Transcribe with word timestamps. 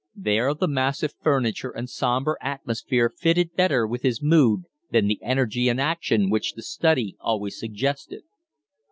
There 0.15 0.55
the 0.55 0.67
massive 0.67 1.13
furniture 1.21 1.69
and 1.69 1.87
sombre 1.87 2.33
atmosphere 2.41 3.07
fitted 3.15 3.53
better 3.53 3.85
with 3.85 4.01
his 4.01 4.19
mood 4.19 4.63
than 4.89 5.05
the 5.05 5.19
energy 5.21 5.69
and 5.69 5.79
action 5.79 6.31
which 6.31 6.53
the 6.53 6.63
study 6.63 7.17
always 7.19 7.59
suggested. 7.59 8.23